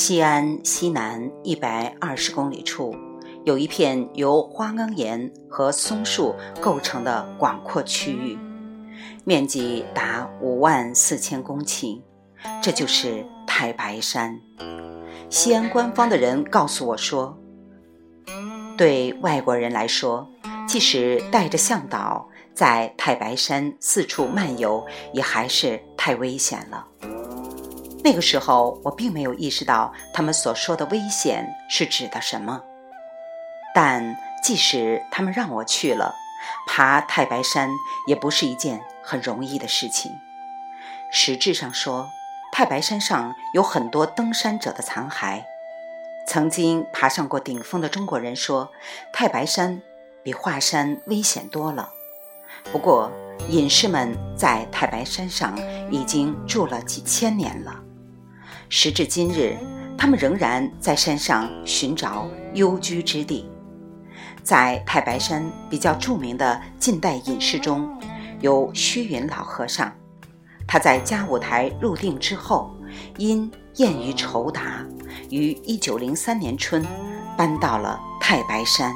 [0.00, 2.94] 西安西南一百二十公里处，
[3.44, 8.38] 有一片由花岗岩和松树构成的广阔区域，
[9.24, 12.00] 面积达五万四千公顷，
[12.62, 14.40] 这就是太白山。
[15.28, 17.36] 西安官方的人告诉我说，
[18.76, 20.30] 对外国人来说，
[20.68, 26.86] 即使带着向导在太白山四处漫游，也还是太危险了。
[28.04, 32.62] 那个时候，我并没有意识到他们所说的危险是指的什么。
[33.74, 36.14] 但即使他们让我去了，
[36.66, 37.70] 爬太白山
[38.06, 40.12] 也不是一件很容易的事情。
[41.10, 42.08] 实质上说，
[42.52, 45.42] 太白山上有很多登山者的残骸。
[46.26, 48.70] 曾经爬上过顶峰的中国人说，
[49.12, 49.82] 太白山
[50.22, 51.90] 比华山危险多了。
[52.72, 53.10] 不过，
[53.48, 55.56] 隐士们在太白山上
[55.90, 57.82] 已经住了几千年了。
[58.70, 59.56] 时至今日，
[59.96, 63.48] 他们仍然在山上寻找幽居之地。
[64.42, 67.88] 在太白山比较著名的近代隐士中，
[68.40, 69.90] 有虚云老和尚。
[70.66, 72.70] 他在嘉舞台入定之后，
[73.16, 74.84] 因厌于酬答，
[75.30, 76.86] 于1903年春
[77.38, 78.92] 搬到了太白山。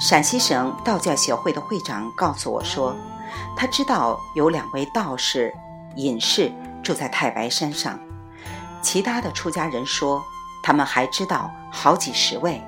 [0.00, 2.94] 陕西省道教协会的会长告诉我说，
[3.56, 5.52] 他知道有两位道士
[5.96, 7.98] 隐士住在太白山上。
[8.82, 10.22] 其他的出家人说，
[10.62, 12.60] 他们还知道好几十位。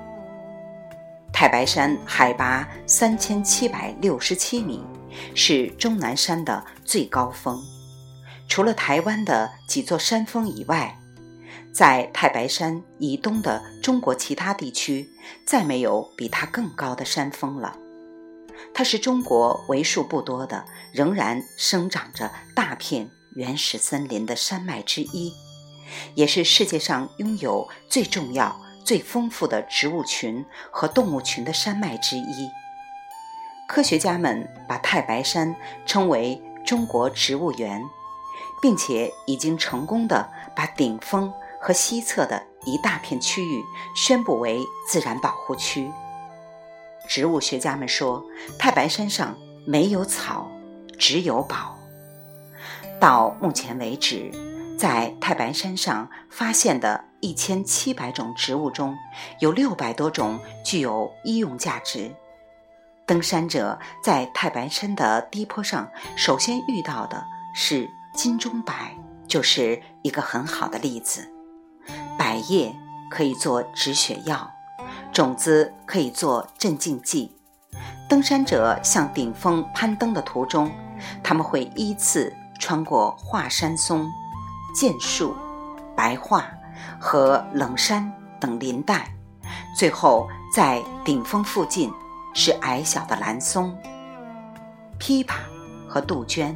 [1.33, 4.83] 太白山海拔三千七百六十七米，
[5.35, 7.61] 是终南山的最高峰。
[8.47, 10.97] 除了台湾的几座山峰以外，
[11.73, 15.09] 在太白山以东的中国其他地区，
[15.45, 17.75] 再没有比它更高的山峰了。
[18.73, 25.33] 它是中国为数不多的仍然生长着大片原始森林的山脉之一。
[26.13, 32.49] 也是世界上拥有最重要、最丰富的植物群和动物群的山脉之一。
[33.67, 37.81] 科学家们把太白山称为“中国植物园”，
[38.61, 43.63] 并且已经成功的把顶峰和西侧的一大片区域
[43.95, 45.91] 宣布为自然保护区。
[47.07, 48.23] 植物学家们说，
[48.59, 49.35] 太白山上
[49.65, 50.47] 没有草，
[50.97, 51.77] 只有宝。
[52.99, 54.31] 到目前为止。
[54.77, 58.95] 在太白山上发现的一千七百种植物中，
[59.39, 62.11] 有六百多种具有医用价值。
[63.05, 68.73] 登山者在太白山的低坡上，首先遇到的是金钟柏，
[69.27, 71.31] 就是一个很好的例子。
[72.17, 72.75] 柏叶
[73.09, 74.51] 可以做止血药，
[75.13, 77.31] 种子可以做镇静剂。
[78.09, 80.71] 登山者向顶峰攀登的途中，
[81.23, 84.09] 他们会依次穿过华山松。
[84.75, 85.33] 剑树、
[85.95, 86.43] 白桦
[86.99, 89.09] 和冷杉等林带，
[89.77, 91.89] 最后在顶峰附近
[92.33, 93.73] 是矮小的蓝松、
[94.99, 95.35] 枇杷
[95.87, 96.53] 和杜鹃。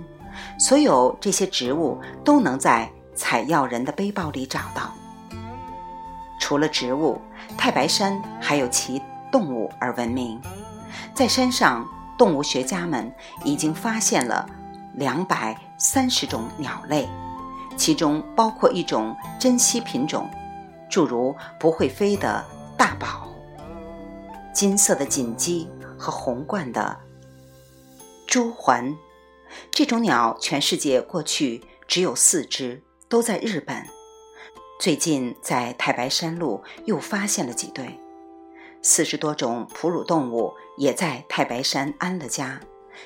[0.59, 4.93] 所有这些植物都能在采药人的背包里找到。
[6.41, 7.21] 除了植物，
[7.57, 9.01] 太白山还有其
[9.31, 10.41] 动物而闻名。
[11.13, 11.87] 在山上，
[12.17, 13.09] 动物学家们
[13.45, 14.45] 已经发现了
[14.95, 17.07] 两百三十种鸟类。
[17.79, 20.29] 其中包括一种珍稀品种，
[20.91, 22.45] 诸如不会飞的
[22.77, 23.33] 大宝、
[24.53, 25.65] 金色的锦鸡
[25.97, 26.99] 和红冠的
[28.27, 28.93] 朱鹮。
[29.71, 33.87] 这种鸟全世界过去只有四只，都在日本。
[34.77, 37.97] 最近在太白山路又发现了几对。
[38.81, 42.59] 四十多种哺乳动物也在太白山安了家，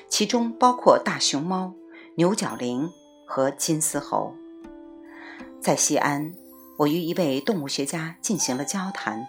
[0.08, 1.74] 其中包括大熊猫、
[2.16, 2.90] 牛角羚
[3.24, 4.34] 和金丝猴。
[5.64, 6.30] 在西安，
[6.76, 9.26] 我与一位动物学家进行了交谈。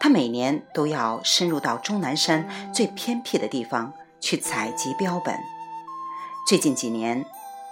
[0.00, 5.38] 他每年都要深入到终南山最偏僻的地方去采集标本。
[6.48, 7.22] 最近几年，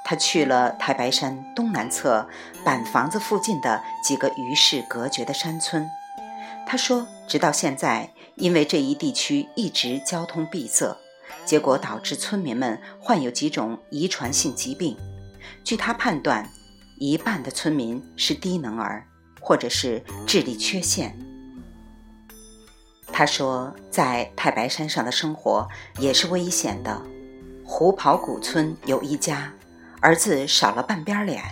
[0.05, 2.29] 他去了太白山东南侧
[2.63, 5.89] 板房子附近的几个与世隔绝的山村。
[6.67, 10.99] 他说，直到现在，因为这一地区一直交通闭塞，
[11.47, 14.99] 结果导致村民们患有几种遗传性疾病。
[15.65, 16.47] 据他判断。
[17.03, 19.05] 一半的村民是低能儿，
[19.41, 21.19] 或者是智力缺陷。
[23.09, 25.69] 他说，在太白山上的生活
[25.99, 27.03] 也是危险的。
[27.65, 29.53] 虎跑古村有一家，
[30.01, 31.43] 儿子少了半边脸，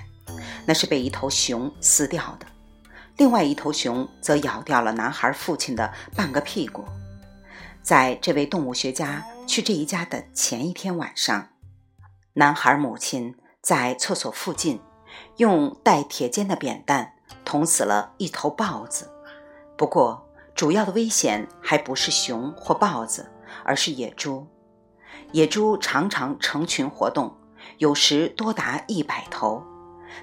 [0.67, 2.47] 那是被一头熊撕掉的；
[3.17, 6.85] 另外一头熊则咬掉了男孩父亲的半个屁股。
[7.83, 11.49] 在这位动物学家去这一家的前一天晚上，
[12.35, 14.81] 男孩母亲在厕所附近。
[15.37, 17.15] 用带铁尖的扁担
[17.45, 19.11] 捅死了一头豹子。
[19.77, 23.31] 不过，主要的危险还不是熊或豹子，
[23.65, 24.47] 而是野猪。
[25.33, 27.37] 野猪常常成群活动，
[27.79, 29.63] 有时多达一百头。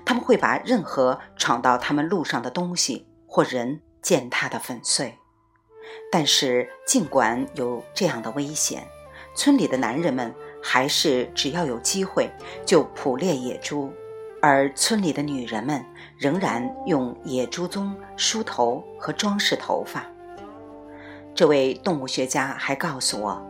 [0.06, 5.18] 他们会把任何闯到他们路上的东西或人践踏得粉碎。
[6.12, 8.86] 但是，尽管有这样的危险，
[9.34, 12.30] 村里的男人们还是只要有机会
[12.66, 13.92] 就捕猎野猪，
[14.42, 15.84] 而村里的女人们
[16.18, 20.06] 仍然用野猪鬃梳头和装饰头发。
[21.36, 23.42] 这位动物学家还告诉我。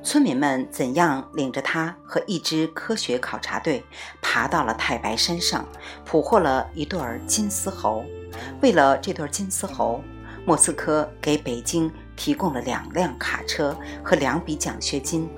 [0.00, 3.84] 村民们怎样领着他和一支科学考察队
[4.22, 5.66] 爬到了太白山上，
[6.04, 8.04] 捕获了一对金丝猴。
[8.62, 10.00] 为了这对金丝猴，
[10.46, 15.28] 莫斯科给北京提供了两辆卡车和两笔奖学金。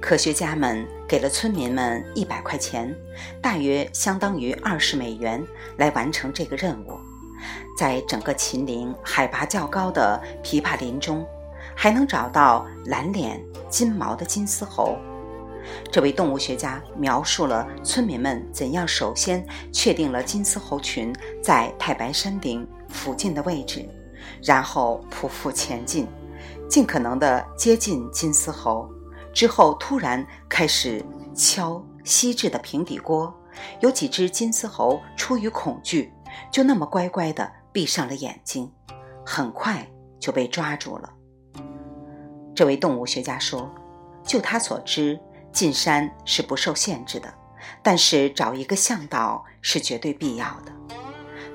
[0.00, 2.92] 科学家们给了村民们一百块钱，
[3.40, 5.40] 大约相当于二十美元，
[5.76, 6.98] 来完成这个任务。
[7.78, 11.24] 在整个秦岭海拔较高的枇杷林中。
[11.76, 14.96] 还能找到蓝脸金毛的金丝猴。
[15.88, 23.88] 这位动物学家描述了村民们怎样首先确定了金丝猴群在太白山顶附近的位置，
[24.42, 26.08] 然后匍匐前进，
[26.68, 28.88] 尽可能的接近金丝猴，
[29.34, 31.04] 之后突然开始
[31.34, 33.34] 敲锡制的平底锅。
[33.80, 36.12] 有几只金丝猴出于恐惧，
[36.50, 38.68] 就那么乖乖地闭上了眼睛，
[39.24, 39.86] 很快
[40.18, 41.08] 就被抓住了。
[42.52, 43.72] 这位动物学家说
[44.26, 45.18] ：“就他所知，
[45.52, 47.32] 进山是不受限制的，
[47.80, 50.72] 但是找一个向导是绝对必要的。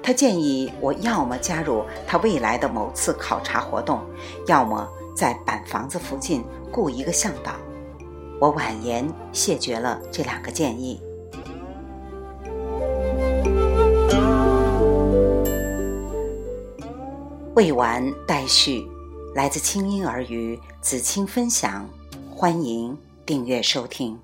[0.01, 4.01] 他建议我要么加入他未来的某次考察活动，
[4.47, 7.51] 要么在板房子附近雇一个向导。
[8.39, 11.01] 我婉言谢绝了这两个建议。
[17.55, 18.87] 未完待续。”
[19.35, 21.87] 来自清音儿语子清分享，
[22.35, 22.97] 欢迎
[23.27, 24.19] 订阅收听。